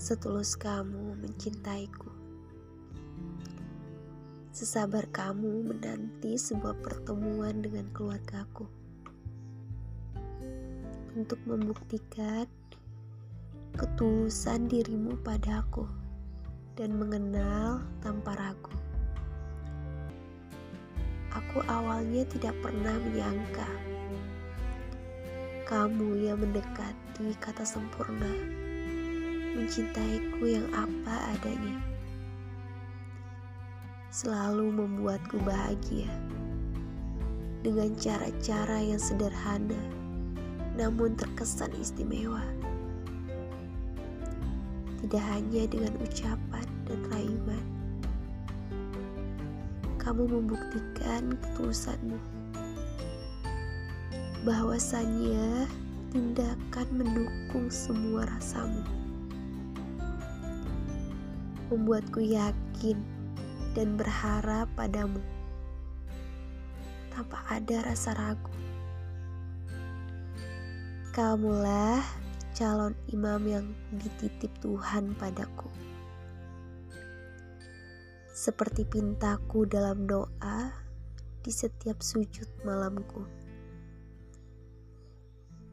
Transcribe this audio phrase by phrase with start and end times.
[0.00, 2.08] setulus kamu mencintaiku.
[4.48, 8.64] Sesabar kamu menanti sebuah pertemuan dengan keluargaku.
[11.12, 12.48] Untuk membuktikan
[13.76, 15.84] ketulusan dirimu padaku
[16.80, 18.72] dan mengenal tanpa ragu.
[21.36, 23.68] Aku awalnya tidak pernah menyangka
[25.68, 28.59] kamu yang mendekati kata sempurna,
[29.56, 31.78] mencintaiku yang apa adanya
[34.10, 36.10] selalu membuatku bahagia
[37.62, 39.78] dengan cara-cara yang sederhana
[40.80, 42.42] namun terkesan istimewa.
[45.00, 47.66] Tidak hanya dengan ucapan dan rayuan,
[50.00, 52.16] kamu membuktikan ketulusanmu.
[54.44, 55.68] Bahwasannya
[56.12, 58.80] tindakan mendukung semua rasamu.
[61.70, 62.98] Membuatku yakin
[63.78, 65.22] dan berharap padamu
[67.14, 68.50] tanpa ada rasa ragu.
[71.14, 72.02] Kamulah
[72.58, 73.66] calon imam yang
[73.98, 75.70] dititip Tuhan padaku.
[78.30, 80.74] Seperti pintaku dalam doa
[81.42, 83.22] di setiap sujud malamku.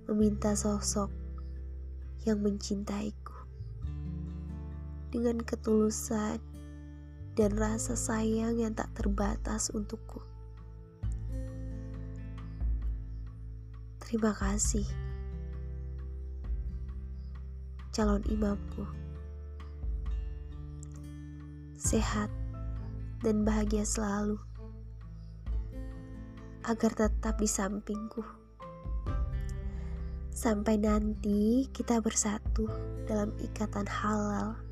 [0.09, 1.09] Meminta sosok
[2.25, 3.36] yang mencintaiku
[5.17, 6.37] dengan ketulusan
[7.33, 10.21] dan rasa sayang yang tak terbatas untukku.
[13.97, 14.85] Terima kasih,
[17.89, 18.85] calon imamku.
[21.81, 22.29] Sehat
[23.25, 24.37] dan bahagia selalu,
[26.61, 28.21] agar tetap di sampingku.
[30.29, 32.69] Sampai nanti kita bersatu
[33.09, 34.66] dalam ikatan halal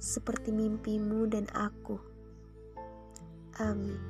[0.00, 2.00] seperti mimpimu dan aku.
[3.60, 4.09] Amin.